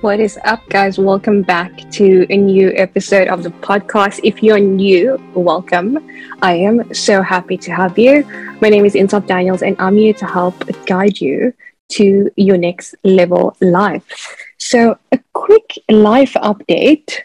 [0.00, 0.98] What is up, guys?
[0.98, 4.18] Welcome back to a new episode of the podcast.
[4.24, 6.04] If you're new, welcome.
[6.42, 8.24] I am so happy to have you.
[8.60, 10.56] My name is Insaf Daniels, and I'm here to help
[10.86, 11.54] guide you
[11.90, 14.36] to your next level life.
[14.58, 17.20] So, a quick life update.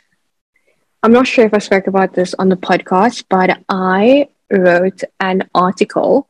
[1.01, 5.49] I'm not sure if I spoke about this on the podcast, but I wrote an
[5.55, 6.29] article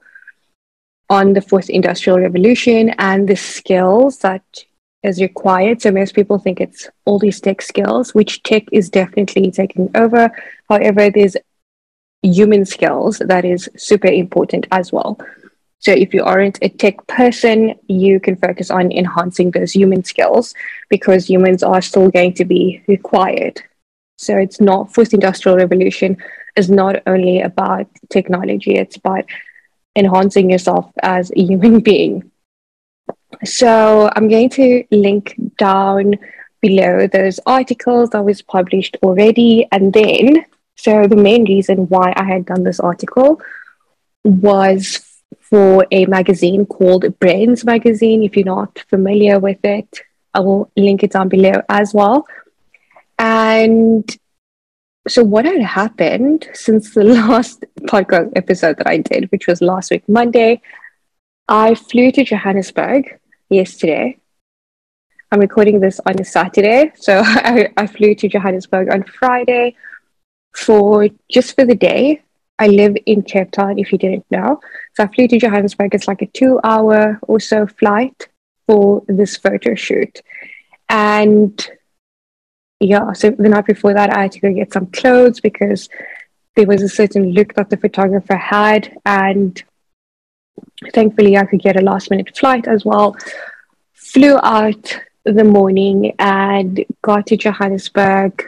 [1.09, 4.63] on the fourth industrial revolution and the skills that
[5.04, 5.81] is required.
[5.81, 10.31] So most people think it's all these tech skills, which tech is definitely taking over.
[10.70, 11.35] However, there's
[12.21, 15.20] human skills that is super important as well.
[15.79, 20.53] So if you aren't a tech person, you can focus on enhancing those human skills
[20.89, 23.62] because humans are still going to be required.
[24.17, 26.15] So it's not fourth industrial revolution
[26.55, 29.26] is not only about technology, it's about
[29.95, 32.31] enhancing yourself as a human being.
[33.43, 36.15] So I'm going to link down
[36.61, 39.67] below those articles that was published already.
[39.71, 43.41] And then, so the main reason why I had done this article
[44.23, 45.01] was
[45.41, 48.23] for a magazine called Brainz Magazine.
[48.23, 50.01] If you're not familiar with it,
[50.34, 52.25] I will link it down below as well.
[53.20, 54.09] And
[55.07, 59.91] so, what had happened since the last podcast episode that I did, which was last
[59.91, 60.62] week, Monday,
[61.47, 63.20] I flew to Johannesburg
[63.54, 64.18] yesterday.
[65.31, 66.91] I'm recording this on a Saturday.
[66.96, 69.75] So I, I flew to Johannesburg on Friday
[70.56, 72.22] for just for the day.
[72.59, 74.59] I live in Cape Town, if you didn't know.
[74.94, 75.96] So I flew to Johannesburg.
[75.96, 78.29] It's like a two hour or so flight
[78.68, 80.22] for this photo shoot.
[80.88, 81.68] And
[82.79, 85.90] yeah, so the night before that, I had to go get some clothes because
[86.56, 88.96] there was a certain look that the photographer had.
[89.06, 89.62] And
[90.94, 93.16] thankfully, I could get a last minute flight as well.
[93.94, 98.44] Flew out the morning and got to Johannesburg,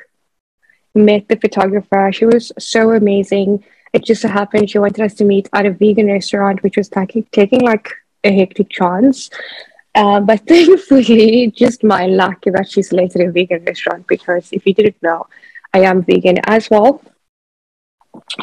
[0.94, 2.12] met the photographer.
[2.12, 3.64] She was so amazing.
[3.94, 6.90] It just so happened she wanted us to meet at a vegan restaurant, which was
[6.90, 7.94] taking, taking like
[8.24, 9.30] a hectic chance.
[9.94, 14.74] Uh, but thankfully, just my luck that she selected a vegan restaurant because if you
[14.74, 15.26] didn't know,
[15.74, 17.02] I am vegan as well.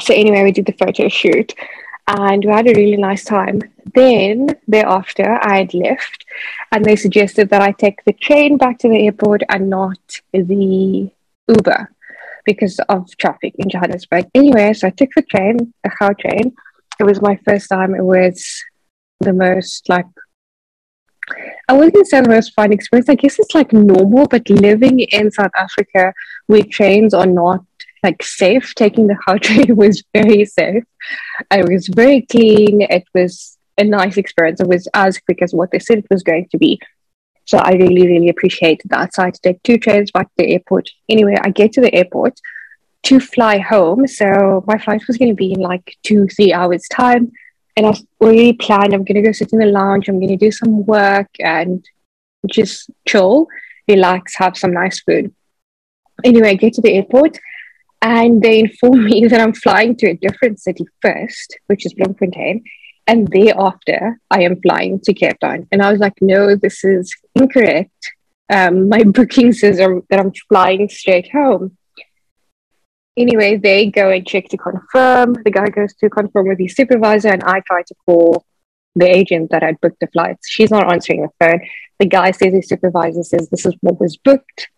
[0.00, 1.54] So anyway, we did the photo shoot
[2.06, 3.60] and we had a really nice time.
[3.94, 6.24] Then thereafter, I had left,
[6.70, 9.98] and they suggested that I take the train back to the airport and not
[10.32, 11.10] the
[11.48, 11.92] Uber
[12.44, 14.26] because of traffic in Johannesburg.
[14.34, 16.52] Anyway, so I took the train, the Gautrain.
[16.98, 17.94] It was my first time.
[17.94, 18.62] It was
[19.20, 20.06] the most like
[21.68, 23.08] I wouldn't say the most fun experience.
[23.08, 26.12] I guess it's like normal, but living in South Africa
[26.46, 27.64] where trains are not
[28.02, 28.74] like safe.
[28.74, 30.84] Taking the Gautrain was very safe.
[31.50, 32.82] It was very clean.
[32.82, 34.60] It was a nice experience.
[34.60, 36.80] It was as quick as what they said it was going to be.
[37.44, 39.14] So I really, really appreciated that.
[39.14, 40.90] So I had to take two trains back to the airport.
[41.08, 42.38] Anyway, I get to the airport
[43.04, 44.06] to fly home.
[44.06, 47.32] So my flight was going to be in like two, three hours' time.
[47.76, 50.36] And I already planned I'm going to go sit in the lounge, I'm going to
[50.36, 51.84] do some work and
[52.46, 53.46] just chill,
[53.88, 55.34] relax, have some nice food.
[56.22, 57.38] Anyway, I get to the airport
[58.02, 62.64] and they inform me that I'm flying to a different city first, which is Bloemfontein.
[63.06, 65.66] And thereafter, I am flying to Cape Town.
[65.72, 68.12] And I was like, no, this is incorrect.
[68.52, 71.76] Um, my booking says that I'm flying straight home.
[73.16, 75.34] Anyway, they go and check to confirm.
[75.44, 78.46] The guy goes to confirm with his supervisor, and I try to call
[78.94, 80.48] the agent that had booked the flights.
[80.48, 81.60] She's not answering the phone.
[81.98, 84.68] The guy says his supervisor says this is what was booked.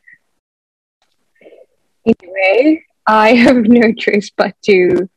[2.05, 5.09] Anyway, I have no choice but to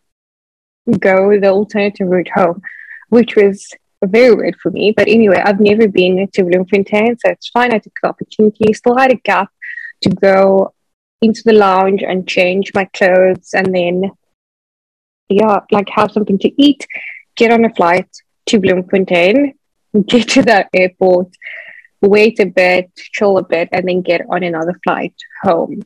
[0.99, 2.61] go the alternative route home,
[3.09, 3.73] which was
[4.05, 4.93] very weird for me.
[4.95, 7.73] But anyway, I've never been to Bloemfontein, so it's fine.
[7.73, 9.49] I took the opportunity, still had a gap
[10.01, 10.73] to go
[11.21, 14.11] into the lounge and change my clothes and then,
[15.29, 16.85] yeah, like have something to eat,
[17.35, 18.09] get on a flight
[18.47, 19.53] to Bloemfontein,
[20.05, 21.29] get to that airport,
[22.01, 25.81] wait a bit, chill a bit, and then get on another flight home.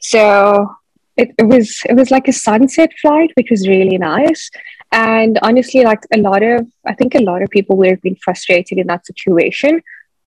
[0.00, 0.76] So
[1.20, 4.50] it, it was it was like a sunset flight, which was really nice.
[4.92, 8.16] And honestly, like a lot of I think a lot of people would have been
[8.16, 9.82] frustrated in that situation.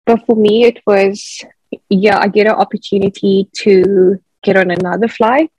[0.07, 1.45] But for me, it was
[1.89, 5.53] yeah, I get an opportunity to get on another flight.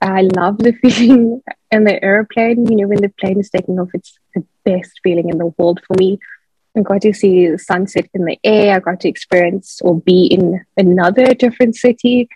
[0.00, 2.66] I love the feeling in the airplane.
[2.66, 5.80] You know, when the plane is taking off, it's the best feeling in the world
[5.86, 6.18] for me.
[6.76, 8.76] I got to see the sunset in the air.
[8.76, 12.28] I got to experience or be in another different city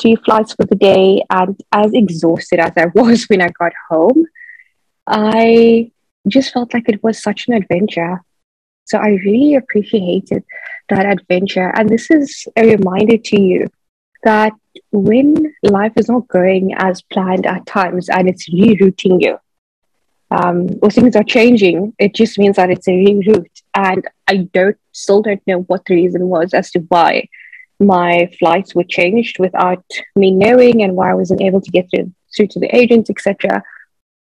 [0.00, 1.22] three flights for the day.
[1.30, 4.26] And as exhausted as I was when I got home,
[5.06, 5.90] I
[6.28, 8.22] just felt like it was such an adventure.
[8.84, 10.44] So I really appreciated
[10.88, 11.72] that adventure.
[11.74, 13.68] And this is a reminder to you
[14.24, 14.52] that
[14.90, 19.38] when life is not going as planned at times and it's rerouting you,
[20.30, 23.62] um, or things are changing, it just means that it's a reroute.
[23.74, 27.28] And I don't still don't know what the reason was as to why
[27.80, 29.84] my flights were changed without
[30.14, 33.62] me knowing and why I wasn't able to get through, through to the agents, etc.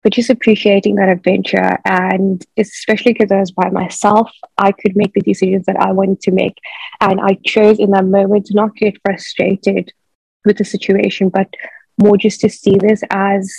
[0.02, 5.12] But just appreciating that adventure, and especially because I was by myself, I could make
[5.12, 6.56] the decisions that I wanted to make.
[7.00, 9.92] And I chose in that moment to not get frustrated
[10.44, 11.48] with the situation, but
[12.00, 13.54] more just to see this as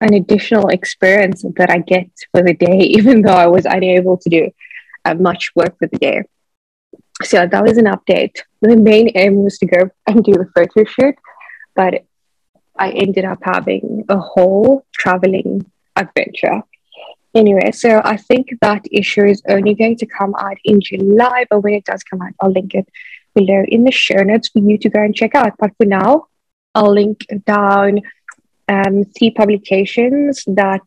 [0.00, 4.28] an additional experience that I get for the day, even though I was unable to
[4.28, 4.50] do
[5.04, 6.22] uh, much work for the day.
[7.22, 8.36] So that was an update.
[8.60, 11.14] The main aim was to go and do the photo shoot,
[11.74, 12.04] but
[12.76, 16.62] I ended up having a whole traveling adventure.
[17.34, 21.60] Anyway, so I think that issue is only going to come out in July, but
[21.60, 22.88] when it does come out, I'll link it
[23.34, 25.52] below in the show notes for you to go and check out.
[25.58, 26.26] But for now,
[26.74, 28.00] I'll link down
[28.68, 30.82] um, three publications that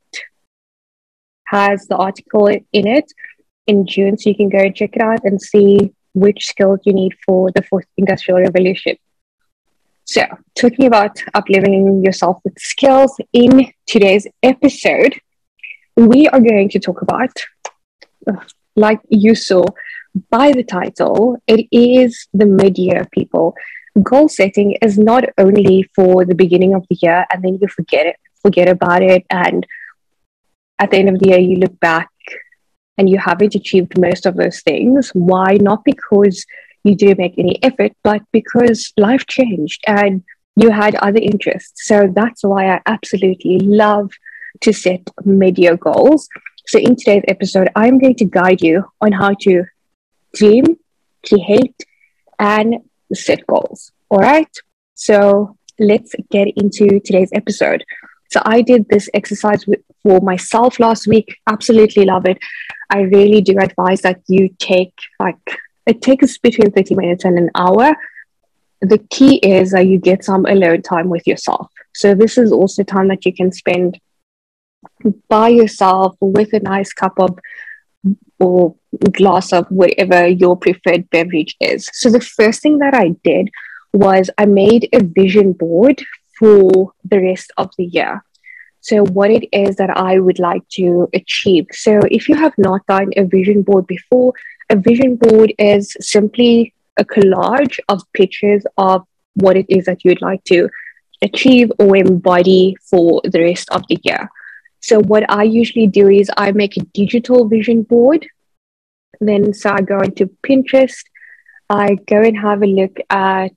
[1.46, 3.12] has the article in it
[3.68, 7.14] in June, so you can go check it out and see which skills you need
[7.26, 8.98] for the fourth industrial revolution.
[10.06, 10.24] So,
[10.56, 15.20] talking about upleveling yourself with skills in today's episode,
[15.96, 17.32] we are going to talk about,
[18.28, 18.44] uh,
[18.76, 19.64] like you saw
[20.30, 23.56] by the title, it is the mid year people
[24.02, 28.06] goal setting is not only for the beginning of the year and then you forget
[28.06, 29.26] it, forget about it.
[29.30, 29.66] And
[30.80, 32.10] at the end of the year, you look back
[33.02, 35.10] and you haven't achieved most of those things.
[35.16, 35.58] Why?
[35.60, 36.46] Not because
[36.84, 40.24] you didn't make any effort, but because life changed and
[40.56, 41.88] you had other interests.
[41.88, 44.12] So that's why I absolutely love
[44.60, 46.30] to set mid-year goals.
[46.68, 49.66] So in today's episode, I'm going to guide you on how to
[50.36, 50.78] dream,
[51.28, 51.76] create,
[52.38, 52.76] and
[53.16, 53.92] set goals.
[54.10, 54.54] All right.
[54.94, 57.84] So let's get into today's episode.
[58.30, 59.66] So I did this exercise
[60.04, 61.38] for myself last week.
[61.48, 62.38] Absolutely love it.
[62.92, 65.38] I really do advise that you take like
[65.88, 67.96] it takes between 30 minutes and an hour.
[68.82, 71.72] The key is that you get some alone time with yourself.
[71.94, 74.00] So this is also time that you can spend
[75.30, 77.40] by yourself with a nice cup of
[78.40, 78.76] or
[79.12, 81.90] glass of whatever your preferred beverage is.
[81.94, 83.50] So the first thing that I did
[83.94, 86.04] was I made a vision board
[86.40, 88.24] for the rest of the year.
[88.82, 91.68] So, what it is that I would like to achieve.
[91.72, 94.34] So, if you have not done a vision board before,
[94.70, 99.06] a vision board is simply a collage of pictures of
[99.36, 100.68] what it is that you'd like to
[101.22, 104.30] achieve or embody for the rest of the year.
[104.80, 108.28] So, what I usually do is I make a digital vision board.
[109.20, 111.04] Then, so I go into Pinterest,
[111.70, 113.54] I go and have a look at,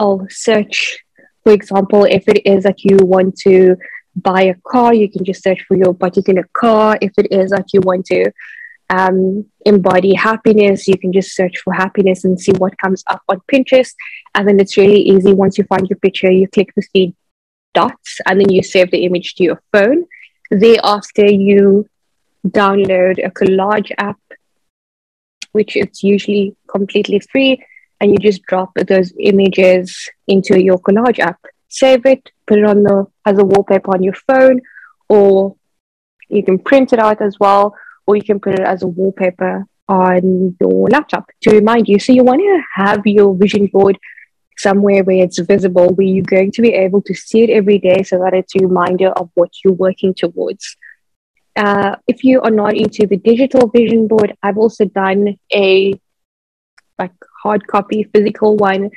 [0.00, 1.04] I'll search,
[1.44, 3.76] for example, if it is that you want to
[4.22, 6.98] buy a car, you can just search for your particular car.
[7.00, 8.30] If it is that you want to
[8.90, 13.40] um, embody happiness, you can just search for happiness and see what comes up on
[13.52, 13.92] Pinterest.
[14.34, 15.32] And then it's really easy.
[15.32, 17.14] Once you find your picture, you click the three
[17.74, 20.06] dots and then you save the image to your phone
[20.50, 21.86] Thereafter, you
[22.46, 24.18] download a collage app,
[25.52, 27.62] which is usually completely free,
[28.00, 31.38] and you just drop those images into your collage app.
[31.68, 34.60] Save it, put it on the as a wallpaper on your phone,
[35.08, 35.56] or
[36.28, 37.74] you can print it out as well,
[38.06, 41.98] or you can put it as a wallpaper on your laptop to remind you.
[41.98, 43.98] So you want to have your vision board
[44.56, 48.02] somewhere where it's visible, where you're going to be able to see it every day
[48.02, 50.76] so that it's a reminder of what you're working towards.
[51.56, 55.94] Uh, if you are not into the digital vision board, I've also done a
[56.98, 58.90] like hard copy physical one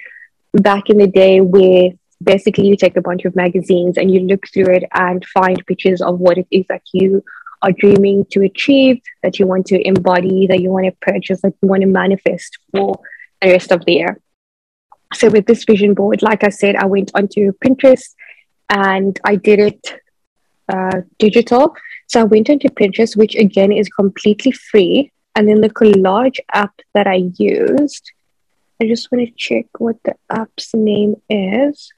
[0.53, 1.91] back in the day where
[2.23, 6.01] basically you take a bunch of magazines and you look through it and find pictures
[6.01, 7.23] of what it is that you
[7.61, 11.53] are dreaming to achieve, that you want to embody, that you want to purchase, that
[11.61, 12.99] you want to manifest for
[13.41, 14.21] the rest of the year
[15.13, 18.15] so with this vision board, like I said, I went onto Pinterest
[18.69, 20.01] and I did it
[20.69, 21.75] uh, digital.
[22.07, 25.11] So I went into Pinterest, which again is completely free.
[25.35, 28.11] And then the collage app that I used,
[28.81, 31.91] I just want to check what the app's name is.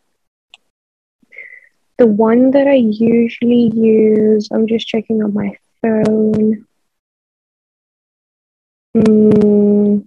[1.98, 6.66] The one that I usually use, I'm just checking on my phone.
[8.96, 10.06] Mm,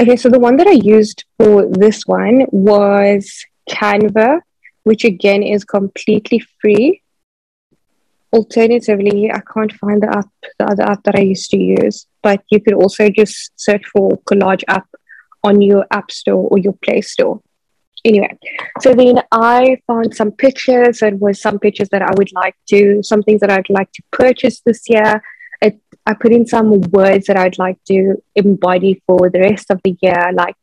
[0.00, 4.40] Okay, so the one that I used for this one was Canva,
[4.82, 7.00] which again is completely free.
[8.32, 10.28] alternatively, I can't find the app,
[10.58, 14.18] the other app that I used to use, but you could also just search for
[14.28, 14.88] collage app
[15.44, 17.40] on your app store or your play store.
[18.04, 18.38] Anyway,
[18.80, 21.00] so then I found some pictures.
[21.00, 24.02] It was some pictures that I would like to, some things that I'd like to
[24.12, 25.22] purchase this year.
[25.62, 29.80] It, I put in some words that I'd like to embody for the rest of
[29.82, 30.56] the year, like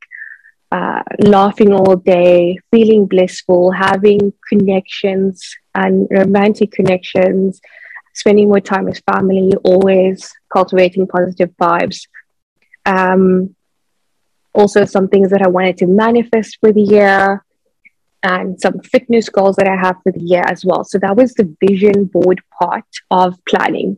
[0.72, 7.60] uh, laughing all day, feeling blissful, having connections and romantic connections,
[8.14, 12.08] spending more time with family, always cultivating positive vibes.
[12.86, 13.56] Um,
[14.54, 17.44] also, some things that I wanted to manifest for the year,
[18.24, 20.84] and some fitness goals that I have for the year as well.
[20.84, 23.98] So that was the vision board part of planning.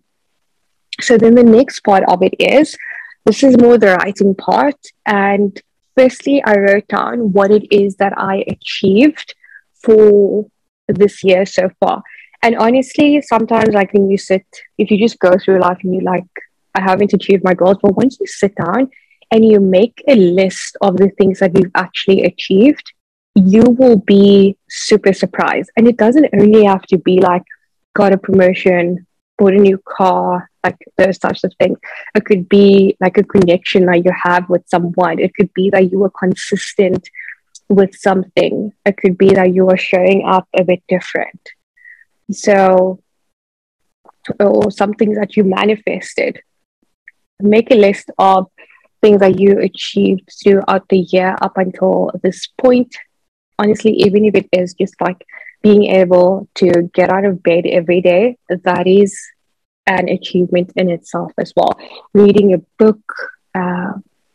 [1.02, 2.78] So then the next part of it is
[3.26, 4.80] this is more the writing part.
[5.06, 5.60] And
[5.98, 9.36] firstly, I wrote down what it is that I achieved
[9.84, 10.46] for
[10.88, 12.04] this year so far.
[12.42, 14.46] And honestly, sometimes like when you sit,
[14.78, 16.26] if you just go through life and you like,
[16.76, 18.90] I haven't achieved my goals, but once you sit down
[19.34, 22.94] and you make a list of the things that you've actually achieved,
[23.34, 25.72] you will be super surprised.
[25.76, 27.42] And it doesn't only have to be like,
[27.96, 29.08] got a promotion,
[29.40, 31.80] bought a new car, like those types of things.
[32.14, 35.18] It could be like a connection that you have with someone.
[35.18, 37.10] It could be that you were consistent
[37.70, 38.72] with something.
[38.86, 41.42] It could be that you are showing up a bit different.
[42.32, 43.02] So,
[44.40, 46.40] or something that you manifested.
[47.40, 48.48] Make a list of
[49.04, 52.96] things that you achieved throughout the year up until this point.
[53.60, 55.26] Honestly, even if it is just like
[55.62, 59.12] being able to get out of bed every day, that is
[59.86, 61.78] an achievement in itself as well.
[62.14, 63.04] Reading a book,
[63.54, 63.92] uh,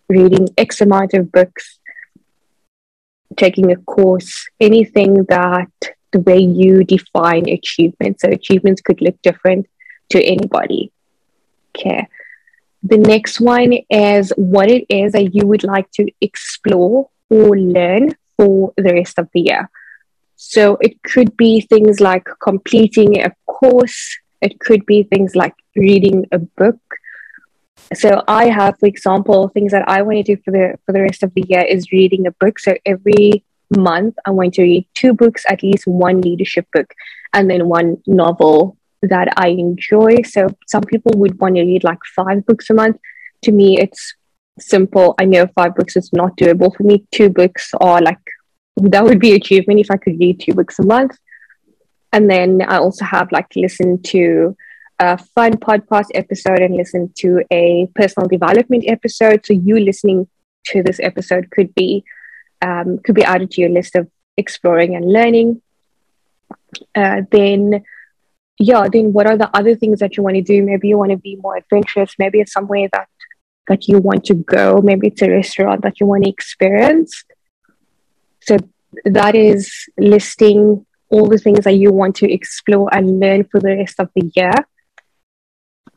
[0.08, 1.80] reading X amount of books,
[3.37, 5.72] taking a course, anything that
[6.12, 8.20] the way you define achievement.
[8.20, 9.66] So achievements could look different
[10.10, 10.92] to anybody.
[11.70, 12.06] Okay.
[12.82, 18.14] The next one is what it is that you would like to explore or learn
[18.37, 19.70] for the rest of the year.
[20.37, 26.26] So it could be things like completing a course, it could be things like reading
[26.30, 26.80] a book.
[27.94, 31.02] So I have, for example, things that I want to do for the for the
[31.02, 32.61] rest of the year is reading a book.
[32.61, 33.44] So every
[33.76, 36.94] month I want to read two books, at least one leadership book,
[37.32, 40.22] and then one novel that I enjoy.
[40.24, 42.98] So some people would want to read like five books a month.
[43.42, 44.14] To me, it's
[44.58, 45.14] simple.
[45.20, 47.04] I know five books is not doable for me.
[47.12, 48.18] Two books are like
[48.76, 51.16] that would be achievement if I could read two books a month.
[52.12, 54.56] And then I also have like listen to
[54.98, 59.44] a fun podcast episode and listen to a personal development episode.
[59.44, 60.28] So you listening
[60.66, 62.04] to this episode could be
[62.62, 65.62] um, could be added to your list of exploring and learning.
[66.94, 67.84] Uh, then
[68.58, 70.62] yeah, then what are the other things that you want to do?
[70.62, 72.14] Maybe you want to be more adventurous.
[72.18, 73.08] Maybe it's somewhere that
[73.68, 74.80] that you want to go.
[74.82, 77.24] Maybe it's a restaurant that you want to experience.
[78.40, 78.56] So
[79.04, 83.76] that is listing all the things that you want to explore and learn for the
[83.76, 84.52] rest of the year.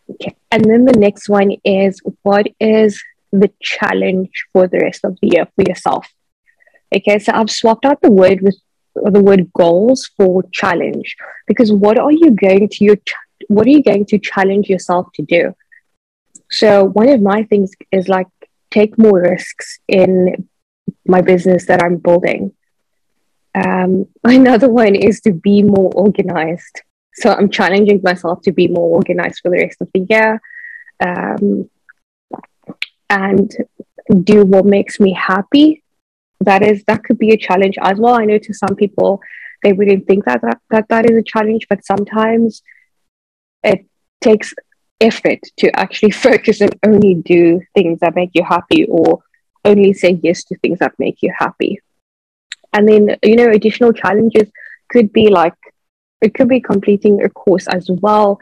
[0.09, 0.35] Okay.
[0.51, 3.01] And then the next one is what is
[3.31, 6.07] the challenge for the rest of the year for yourself?
[6.93, 8.57] Okay, so I've swapped out the word with
[8.95, 11.15] the word goals for challenge
[11.47, 12.97] because what are you going to your
[13.47, 15.53] what are you going to challenge yourself to do?
[16.49, 18.27] So one of my things is like
[18.69, 20.49] take more risks in
[21.05, 22.53] my business that I'm building.
[23.55, 26.81] Um, another one is to be more organized.
[27.13, 30.41] So I'm challenging myself to be more organized for the rest of the year
[31.05, 31.69] um,
[33.09, 33.53] and
[34.23, 35.80] do what makes me happy.
[36.41, 38.15] That is that could be a challenge as well.
[38.15, 39.21] I know to some people
[39.63, 42.63] they wouldn't think that that, that, that is a challenge, but sometimes
[43.63, 43.85] it
[44.19, 44.53] takes
[44.99, 49.23] effort to actually focus and only do things that make you happy or
[49.63, 51.79] only say yes to things that make you happy.
[52.73, 54.49] And then, you know, additional challenges
[54.89, 55.53] could be like,
[56.21, 58.39] it could be completing a course as well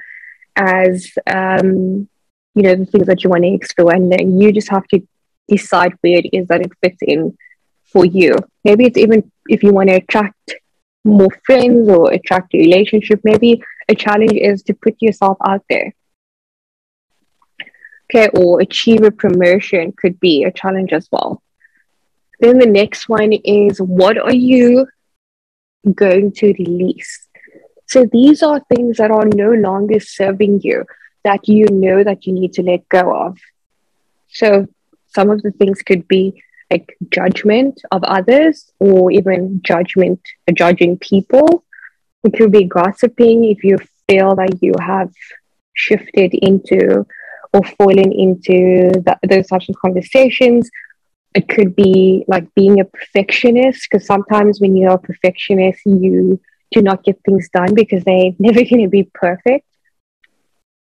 [0.55, 2.07] as, um,
[2.55, 3.93] you know, the things that you want to explore.
[3.93, 5.05] And then you just have to
[5.47, 7.35] decide where it is that it fits in
[7.91, 8.35] for you.
[8.63, 10.55] Maybe it's even if you want to attract
[11.03, 15.93] more friends or attract a relationship, maybe a challenge is to put yourself out there.
[18.11, 21.43] Okay, or achieve a promotion could be a challenge as well.
[22.39, 24.87] Then the next one is what are you
[25.93, 27.27] going to release?
[27.87, 30.85] So these are things that are no longer serving you
[31.23, 33.37] that you know that you need to let go of.
[34.29, 34.67] So
[35.07, 40.19] some of the things could be like judgment of others or even judgment
[40.53, 41.63] judging people.
[42.23, 45.11] It could be gossiping if you feel that you have
[45.73, 47.05] shifted into
[47.53, 48.91] or fallen into
[49.27, 50.69] those types of conversations.
[51.33, 56.39] It could be like being a perfectionist, because sometimes when you're a perfectionist, you
[56.71, 59.65] do not get things done because they're never going to be perfect.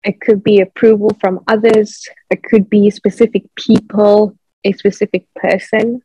[0.03, 2.07] It could be approval from others.
[2.29, 6.01] It could be specific people, a specific person.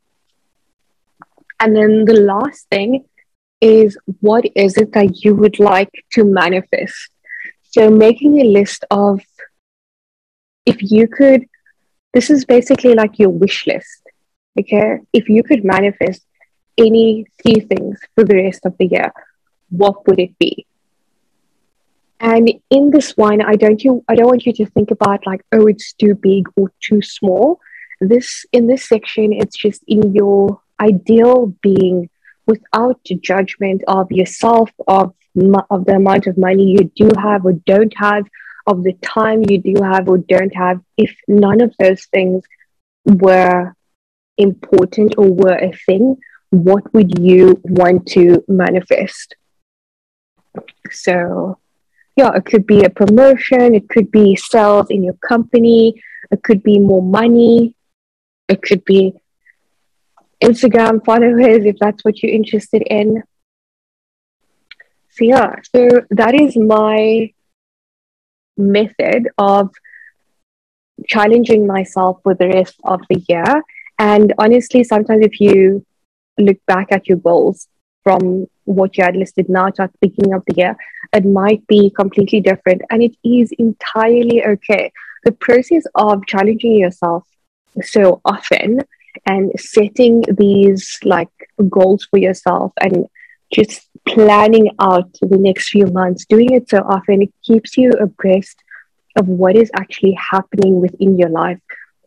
[1.60, 3.04] And then the last thing
[3.60, 7.10] is what is it that you would like to manifest?
[7.62, 9.20] So, making a list of
[10.66, 11.46] if you could,
[12.12, 14.02] this is basically like your wish list.
[14.58, 14.98] Okay.
[15.12, 16.24] If you could manifest
[16.78, 19.12] any three things for the rest of the year,
[19.70, 20.66] what would it be?
[22.20, 25.42] And in this one, I don't you I don't want you to think about like,
[25.52, 27.60] oh, it's too big or too small.
[28.00, 32.10] This in this section, it's just in your ideal being
[32.46, 35.14] without judgment of yourself, of
[35.70, 38.24] of the amount of money you do have or don't have,
[38.66, 42.44] of the time you do have or don't have, if none of those things
[43.04, 43.74] were
[44.38, 46.16] important or were a thing,
[46.50, 49.36] what would you want to manifest?
[50.90, 51.58] So,
[52.16, 56.62] yeah, it could be a promotion, it could be sales in your company, it could
[56.62, 57.74] be more money,
[58.48, 59.14] it could be
[60.42, 63.22] Instagram followers if that's what you're interested in.
[65.10, 67.32] So, yeah, so that is my
[68.56, 69.70] method of
[71.06, 73.62] challenging myself for the rest of the year.
[73.98, 75.86] And honestly, sometimes if you
[76.38, 77.68] look back at your goals
[78.02, 80.76] from what you had listed now to at the beginning of the year,
[81.12, 82.82] it might be completely different.
[82.90, 84.92] And it is entirely okay.
[85.24, 87.24] The process of challenging yourself
[87.82, 88.80] so often
[89.26, 91.30] and setting these like
[91.68, 93.06] goals for yourself and
[93.52, 98.62] just planning out the next few months, doing it so often, it keeps you abreast
[99.16, 101.58] of what is actually happening within your life.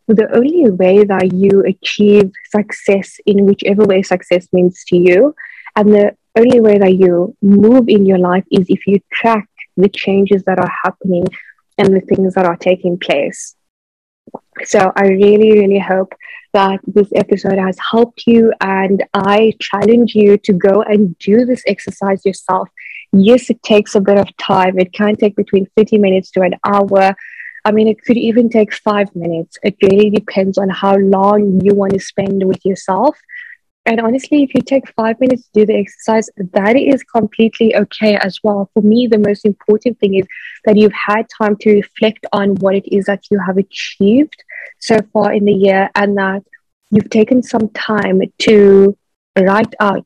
[0.08, 5.34] The only way that you achieve success in whichever way success means to you,
[5.76, 9.88] and the only way that you move in your life is if you track the
[9.88, 11.26] changes that are happening
[11.78, 13.54] and the things that are taking place.
[14.66, 16.14] So I really, really hope
[16.54, 18.52] that this episode has helped you.
[18.60, 22.68] And I challenge you to go and do this exercise yourself.
[23.12, 24.78] Yes, it takes a bit of time.
[24.78, 27.14] It can take between 30 minutes to an hour.
[27.64, 29.58] I mean, it could even take five minutes.
[29.62, 33.18] It really depends on how long you want to spend with yourself.
[33.88, 38.16] And honestly, if you take five minutes to do the exercise, that is completely okay
[38.16, 38.70] as well.
[38.74, 40.26] For me, the most important thing is
[40.66, 44.44] that you've had time to reflect on what it is that you have achieved
[44.78, 46.42] so far in the year and that
[46.90, 48.94] you've taken some time to
[49.38, 50.04] write out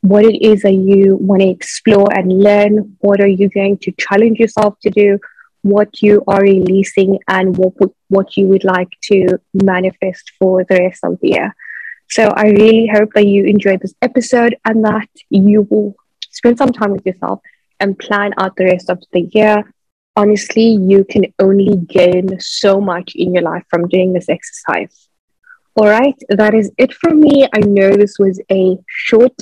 [0.00, 2.96] what it is that you want to explore and learn.
[3.00, 5.18] What are you going to challenge yourself to do?
[5.60, 7.74] What you are releasing and what,
[8.08, 11.54] what you would like to manifest for the rest of the year.
[12.10, 15.94] So I really hope that you enjoyed this episode and that you will
[16.30, 17.40] spend some time with yourself
[17.78, 19.72] and plan out the rest of the year.
[20.16, 25.08] Honestly, you can only gain so much in your life from doing this exercise.
[25.76, 27.46] All right, that is it from me.
[27.54, 29.36] I know this was a short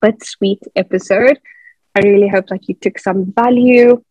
[0.00, 1.38] but sweet episode.
[1.96, 4.02] I really hope that you took some value.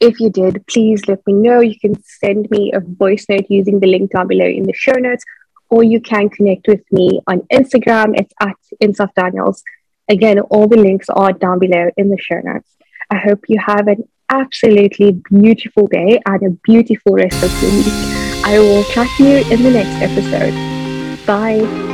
[0.00, 1.60] If you did, please let me know.
[1.60, 4.92] You can send me a voice note using the link down below in the show
[4.92, 5.24] notes,
[5.70, 8.18] or you can connect with me on Instagram.
[8.18, 9.62] It's at Insaf Daniels.
[10.08, 12.76] Again, all the links are down below in the show notes.
[13.10, 18.44] I hope you have an absolutely beautiful day and a beautiful rest of the week.
[18.44, 21.26] I will chat to you in the next episode.
[21.26, 21.89] Bye.